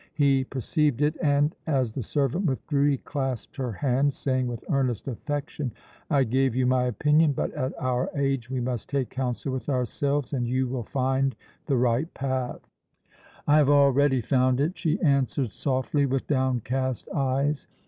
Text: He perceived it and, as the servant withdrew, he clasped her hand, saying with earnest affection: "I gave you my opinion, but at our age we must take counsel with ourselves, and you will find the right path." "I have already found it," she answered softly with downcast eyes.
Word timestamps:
He 0.15 0.45
perceived 0.45 1.03
it 1.03 1.15
and, 1.21 1.55
as 1.67 1.93
the 1.93 2.01
servant 2.01 2.47
withdrew, 2.47 2.89
he 2.89 2.97
clasped 2.97 3.55
her 3.57 3.71
hand, 3.71 4.15
saying 4.15 4.47
with 4.47 4.63
earnest 4.71 5.07
affection: 5.07 5.71
"I 6.09 6.23
gave 6.23 6.55
you 6.55 6.65
my 6.65 6.85
opinion, 6.85 7.33
but 7.33 7.51
at 7.51 7.79
our 7.79 8.09
age 8.15 8.49
we 8.49 8.61
must 8.61 8.89
take 8.89 9.11
counsel 9.11 9.53
with 9.53 9.69
ourselves, 9.69 10.33
and 10.33 10.47
you 10.47 10.67
will 10.67 10.85
find 10.85 11.35
the 11.67 11.77
right 11.77 12.11
path." 12.15 12.67
"I 13.45 13.57
have 13.57 13.69
already 13.69 14.21
found 14.21 14.59
it," 14.59 14.75
she 14.75 14.99
answered 15.01 15.51
softly 15.51 16.07
with 16.07 16.25
downcast 16.25 17.07
eyes. 17.13 17.67